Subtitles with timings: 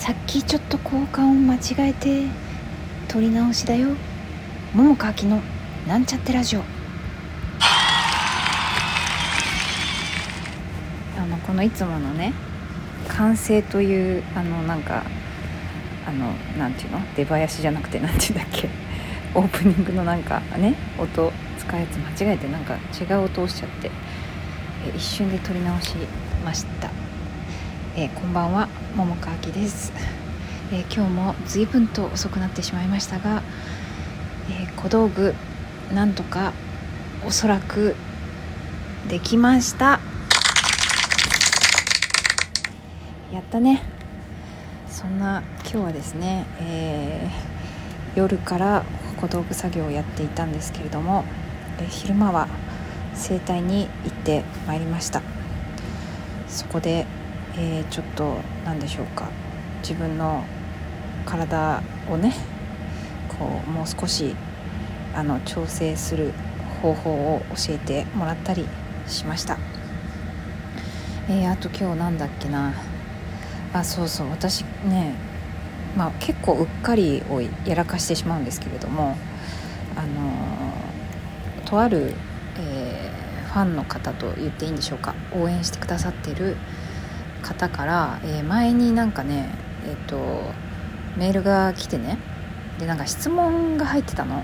[0.00, 2.24] さっきちょっと交換を間違えて
[3.06, 3.90] 撮り直しだよ。
[4.74, 5.42] 桃佳明の
[5.86, 6.60] なんちゃってラジオ。
[11.18, 12.32] あのこのいつものね
[13.08, 15.02] 完成というあのなんか
[16.08, 17.00] あのなんていうの？
[17.14, 18.70] 出囃子じゃなくてなんていうんだっけ？
[19.34, 23.90] オープニングのなんかね音使うやつ間違えてなんか違う音をしちゃって
[24.96, 25.94] 一瞬で撮り直し
[26.42, 26.90] ました、
[27.96, 28.66] え、こんばんは。
[28.96, 29.92] 桃川明です、
[30.72, 33.42] えー、今日も随分と遅くなってしまいましたが、
[34.50, 35.34] えー、小道具
[35.94, 36.52] なんとか
[37.24, 37.94] おそらく
[39.08, 40.00] できました。
[43.32, 43.82] やったね。
[44.88, 48.84] そんな今日はですね、えー、夜から
[49.20, 51.24] 小道具作業をやっていたんですけれども、
[51.80, 52.48] え、昼間は
[53.14, 55.22] 整体に行ってまいりました。
[56.48, 57.06] そこで、
[57.62, 59.28] えー、ちょっと何でしょうか。
[59.82, 60.44] 自分の
[61.26, 62.34] 体をね
[63.28, 64.34] こうもう少し
[65.14, 66.32] あの調整する
[66.80, 68.66] 方法を教えてもらったり
[69.06, 69.58] しました、
[71.28, 72.72] えー、あと今日なんだっけな。
[73.74, 74.30] あそうそう。
[74.30, 75.14] 私ね
[75.96, 79.18] まあ結構うっかりをやらかしてしまうんですけれども
[79.96, 80.32] あの
[81.66, 82.14] とある、
[82.58, 85.14] えー、ファンの方と言っていいんでしょうか。
[85.32, 86.56] 応援してくださってる
[87.40, 89.54] 方から、えー、前になんかね
[89.86, 90.16] えっ、ー、と
[91.16, 92.18] メールが来てね。
[92.78, 94.42] でなんか質問が入ってたの。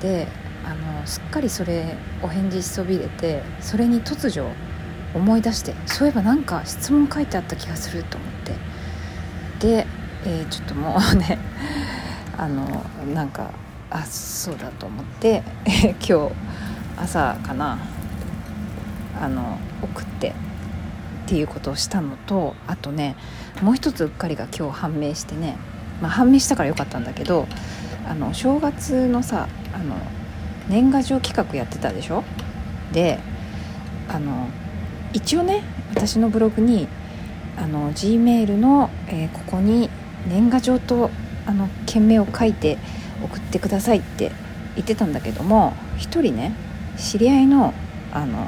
[0.00, 0.28] で
[0.64, 4.50] あのすっかりそれお返事しそびれてそれに突如
[5.14, 8.30] 思い出してそういえばなんか質問書いてあった気がすると思っ
[9.60, 9.66] て。
[9.66, 9.86] で、
[10.24, 11.38] えー、ちょっともうね
[12.36, 13.50] あのなんか
[13.90, 15.42] あそうだと思って、
[16.06, 16.32] 今日
[16.96, 17.78] 朝かな
[19.20, 20.34] あの送って。
[21.26, 23.16] っていうことをしたのとあとね
[23.60, 25.56] もう一つうっかりが今日判明してね、
[26.00, 27.48] まあ、判明したからよかったんだけど
[28.08, 29.96] あの正月のさあの
[30.68, 32.22] 年賀状企画やってたでしょ？
[32.92, 33.18] で
[34.08, 34.48] あの
[35.12, 36.86] 一応ね私のブログに
[37.56, 39.90] あの G メールの、え、ここに
[40.28, 41.10] 年賀状と
[41.44, 42.78] あの件名を書いて
[43.24, 44.30] 送ってくださいって
[44.76, 46.52] 言ってたんだけども一人ね
[46.96, 47.74] 知り合いの
[48.12, 48.38] あの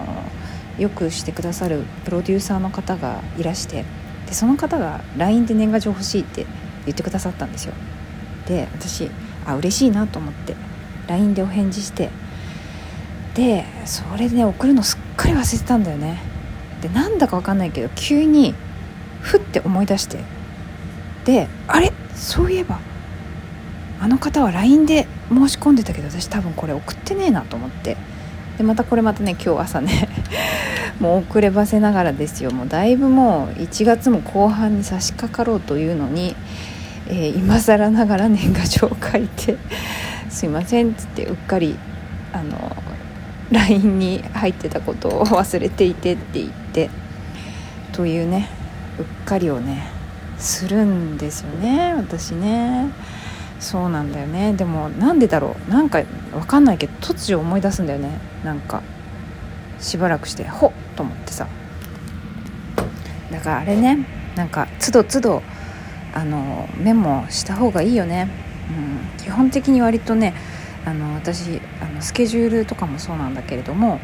[0.78, 3.84] よくしてくださるプロデューサーの方がいらして
[4.26, 6.46] でその方が LINE で年賀状欲しいって
[6.86, 7.74] 言ってくださったんですよ。
[8.46, 9.10] で私
[9.46, 10.54] あ嬉しいなと思って
[11.06, 12.10] LINE でお返事して
[13.34, 16.20] でそれでね送るのすっかり忘れてたんだよね。
[16.80, 18.54] でなんだか分かんないけど急に
[19.20, 20.18] ふって思い出して
[21.24, 21.92] であれ？
[22.14, 22.78] そういえば
[24.00, 27.96] あの方は LINE で申し込んでたけど私多分これ送ってねえなと思って。
[28.56, 30.08] でまたこれまたね今日朝ね
[31.00, 32.50] もう遅ればせながらですよ。
[32.50, 36.34] もうだいぶもう1月も後半に差し掛かろうというのに、
[37.06, 39.56] えー、今更ながら年賀状を書いて
[40.28, 41.78] 「すいません」っつってうっかり
[42.32, 42.76] あの
[43.50, 46.90] LINE に入ってたことを忘れていてって言って
[47.92, 48.48] というね
[48.98, 49.98] うっかりをね
[50.38, 51.94] するんですよね。
[51.96, 52.90] 私ね。
[53.60, 54.52] そうなんだよね。
[54.52, 55.70] でもなんでだろう。
[55.70, 56.00] なんか
[56.32, 58.10] わかんないけど突如思い出すんだよね。
[58.44, 58.82] なんか。
[59.80, 61.46] しばらくしてほっと思ってさ。
[63.30, 64.06] だからあれね
[64.36, 65.42] なんかつどつど
[66.14, 68.28] あのメモした方がいいよね、
[68.70, 70.34] うん、基本的に割とね
[70.84, 74.00] あの私あのスケジュールとかもそうなんだけれども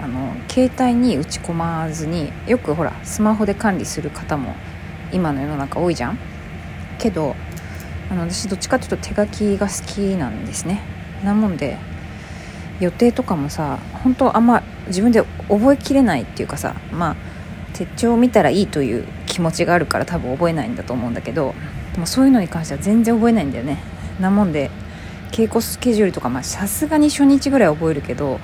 [0.00, 4.54] あの携帯に打ち込まずによくほらスマホで管理する方も
[5.12, 6.18] 今の世の中多いじゃん。
[6.98, 7.34] けど
[8.10, 10.82] あの私どっちかっていうと手書きが好きなんですね。
[11.24, 11.78] なもんで
[12.80, 17.16] 予定とかもさ本当あんま自分で覚えきれないっていうかさまあ
[17.74, 21.54] 手帳を見たらいいという気持ちがあるから多分覚えないんだと思うんだけど
[21.92, 23.78] でもそういうのに関しては全然覚えないんだよね。
[24.20, 24.70] なもんで
[25.30, 28.40] 稽古スケジュールとかさすがに初日ぐらい覚えるけど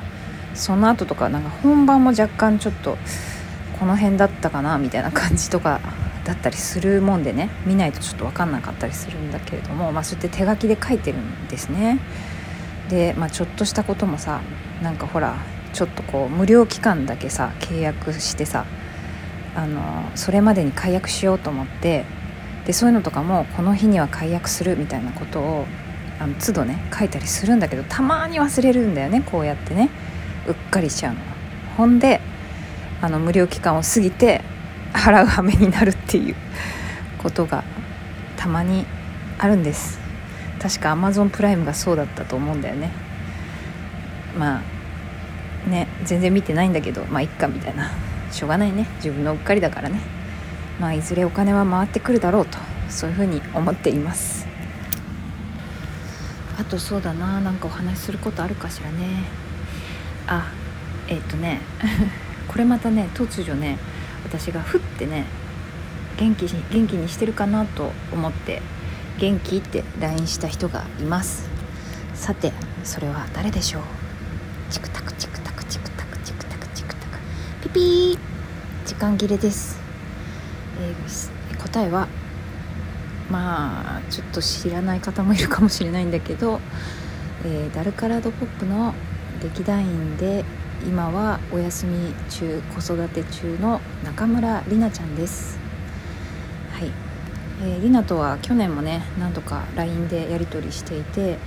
[0.54, 2.96] その後とかなんか本番も若干ちょっと
[3.80, 5.80] この辺だったかなみたいな感じとか
[6.24, 7.50] だったりするもんでね。
[7.66, 11.98] 見ないとちょっと分かんなかったりするんだけれども、まあ、そうやって手書きで書いてるんですね。
[12.88, 14.40] で、まあ、ちょっとしたこともさ
[14.82, 15.36] なんかほら
[15.72, 18.64] ちょっとこう無料期間だけさ契約してさ
[19.56, 22.04] あのそれまでに解約しようと思って
[22.66, 25.66] でそういうのとかもこの日には解約するみたいなことを
[26.18, 29.90] あの都度ね書いたりするんだけどたまに忘れるんだよねこうやってね。
[30.46, 31.20] うっかりしちゃうの
[31.76, 32.20] ほんで
[33.00, 34.42] あの無料期間を過ぎて
[34.92, 36.36] 払う羽目になるっていう
[37.22, 37.64] ことが
[38.36, 38.86] たまに
[39.38, 40.03] あるんです。
[40.64, 42.90] 確か Amazon プライムがそうだったと思うんだよね。
[44.38, 44.62] ま
[45.66, 47.90] あね全然見てないんだけどまあいっかみたいな。
[48.32, 48.88] しょうがないね。
[48.96, 50.00] 自分のうっかりだからね。
[50.80, 52.56] まあいずれお金は回ってくるだろうと
[52.88, 54.46] そういうふうに思っています。
[56.58, 57.42] あとそうだな。
[57.42, 59.24] なんかお話しすることあるかしらね。
[60.26, 60.50] あ
[61.08, 61.60] えっ、とね。
[62.48, 63.78] これまたね突如ね
[64.24, 65.26] 私がふってね
[66.16, 68.62] 元気元気にしてるかなと思って
[69.18, 69.56] 元気？
[69.58, 71.48] って LINE した人がいます。
[72.14, 72.52] さて
[72.84, 73.82] それは誰でしょう？
[74.70, 77.18] チクタクチクタクチクタクチクタクチクタク。
[77.62, 78.18] ピピー。
[78.86, 79.80] 時間切れです、
[80.78, 82.06] えー、答えは
[83.30, 86.60] まあちょっと知らない方もいるかもしれないんだけど、
[87.46, 88.94] えー、ダルカラードポップの
[89.42, 90.44] 劇団員で
[90.86, 95.58] 今はお休み中子育て中の中村里奈ちゃんです。
[96.72, 96.90] はい、
[97.64, 101.38] えー、里奈とは去年もね何度か LINE でやり取りしていて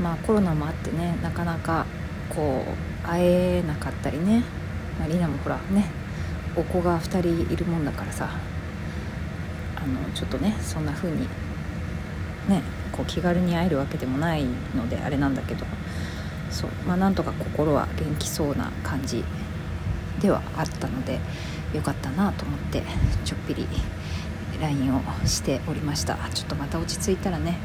[0.00, 1.84] まあコロナもあってねなかなか
[2.30, 4.44] こう会えなかったりね、
[4.98, 5.90] まあ、里奈もほらね
[6.54, 8.30] お子が2人いるもんだからさ
[9.76, 11.22] あのちょっとねそんな風に
[12.48, 12.62] ね
[12.92, 14.44] こう気軽に会えるわけでもない
[14.76, 15.66] のであれなんだけど
[16.50, 19.24] そうまあなんとか心は元気そうな感じ
[20.20, 21.18] ではあったので
[21.74, 22.82] よかったなと思って
[23.24, 23.66] ちょっぴり
[24.60, 26.16] LINE をしておりました。
[26.34, 27.58] ちょっとまた落ち着いたらね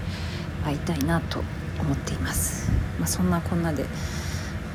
[0.63, 1.43] 会いたいなと
[1.79, 3.85] 思っています、まあ、そんなこんなで。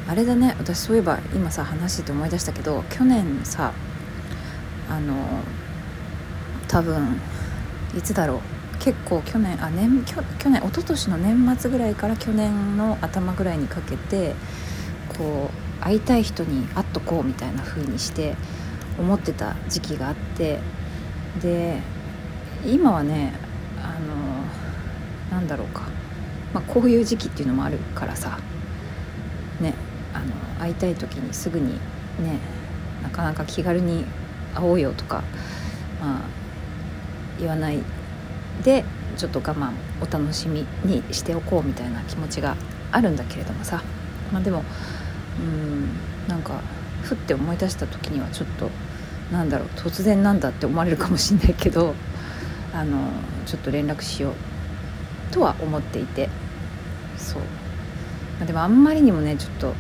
[0.06, 0.55] あれだね。
[0.59, 3.73] 私そういえば今さ話してて思い出したけど去年さ
[4.88, 5.15] あの
[6.67, 7.20] 多分
[7.97, 8.41] いつだろう。
[8.81, 14.35] 結構去年あ年去去年一昨年の年末ぐらいから去年の頭ぐらいにかけて
[15.19, 15.50] こ
[15.81, 18.37] う会いたい人に会っとこうみたいな風にして
[18.97, 20.61] 思ってた時期があって
[21.43, 21.81] で
[22.65, 23.33] 今はね
[23.83, 23.99] あ
[25.31, 25.83] のなんだろうか、
[26.53, 28.39] まあ、こういう時期っていうのもあるからさ。
[29.61, 29.75] ね
[30.15, 32.39] あの会いたい時にすぐにね
[33.03, 34.05] なかなか気軽に
[34.55, 35.23] 会おうよとか、
[36.01, 36.21] まあ、
[37.39, 37.79] 言わない
[38.65, 38.85] で
[39.17, 42.57] ちょっと我慢お楽しみにしておこうみたいな気持ちが
[42.91, 43.83] あるんだけれどもさ、
[44.33, 44.65] まあ、でも
[45.41, 45.89] うん
[46.29, 46.61] なんか
[47.03, 48.71] ふって思い出した時にはちょっと
[49.33, 51.95] なんだろう突然なんだって思われるかもしんないけど。
[52.73, 53.11] あの
[53.47, 54.35] ちょっと連絡しよう。
[55.32, 56.29] とは思っていて。
[57.17, 57.43] そう、
[58.38, 59.75] まあ、でもあんまりにもねちょっと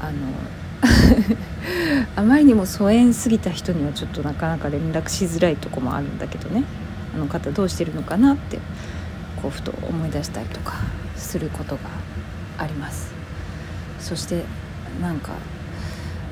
[0.00, 0.12] あの
[2.16, 6.64] あまりにも疎遠すぎた人にはちょっとなかなか連絡しづらいとこもあるんだけどね。
[7.14, 8.58] あの方どうしてるのかなって
[9.40, 10.74] こうふと思い出したりとか
[11.16, 11.82] することが
[12.58, 13.12] あります。
[14.00, 14.44] そして
[15.00, 15.32] なんか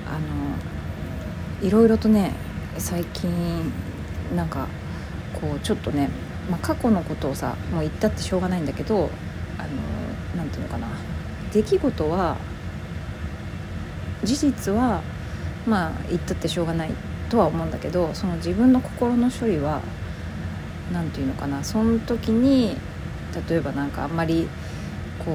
[0.07, 2.33] あのいろいろとね
[2.77, 3.73] 最近
[4.37, 4.67] なんか
[5.45, 6.09] こうちょっとね、
[6.51, 9.11] まあ、過去のことをさもう言ったってしょうがないんだけど
[9.59, 10.89] あのなんていうのかな。
[11.53, 12.37] 出来事は
[14.25, 15.03] 事実は
[15.67, 16.91] まあ言ったってしょうがない
[17.29, 19.83] とは思うんだけどその自分の心の処理は
[20.93, 21.63] 何て言うのかな。
[21.63, 22.77] その時に
[23.49, 24.49] 例えば何かあんまり
[25.25, 25.33] こ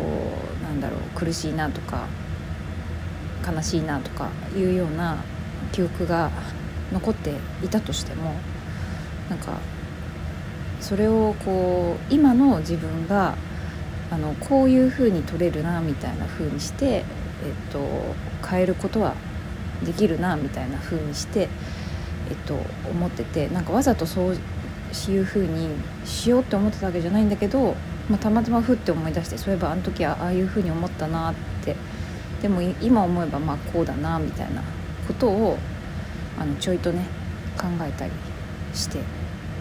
[0.59, 2.07] うなんだろう苦しいなとか
[3.47, 5.23] 悲しいなとかいうような
[5.71, 6.31] 記憶が
[6.91, 7.33] 残って
[7.63, 8.33] いたとしても
[9.29, 9.59] なんか
[10.89, 13.35] それをこう今の自分が
[14.09, 17.03] あのこういう風に取れるなみたいな風にして、えっ
[17.71, 17.79] と、
[18.43, 19.13] 変えることは
[19.85, 21.41] できるなみたいな風にして、
[22.27, 22.55] えっと、
[22.89, 25.75] 思っててなんかわざとそういう風に
[26.05, 27.75] しようって思ってたわけじゃないんだけど、
[28.09, 31.75] まあ、たまたまふって思い出してそういえばあの時はああいう風に思ったなって
[32.41, 34.63] でも今思えばまあこうだなみたいな
[35.07, 35.59] ことを
[36.39, 37.05] あのちょいとね
[37.59, 38.11] 考えたり
[38.73, 38.97] して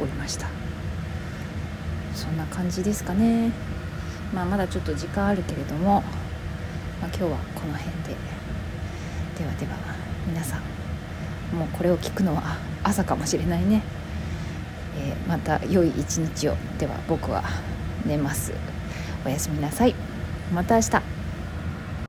[0.00, 0.67] おりました。
[2.18, 3.52] そんな感じですかね、
[4.34, 6.02] まあ、まだちょっと時間あるけれども、
[7.00, 8.16] まあ、今日はこの辺で。
[9.38, 9.76] ではでは
[10.26, 12.42] 皆さんもうこれを聞くのは
[12.82, 13.82] 朝かもしれないね。
[14.98, 16.56] えー、また良い一日を。
[16.78, 17.44] では僕は
[18.04, 18.52] 寝ます。
[19.24, 19.94] おやすみなさい。
[20.52, 21.17] また明日。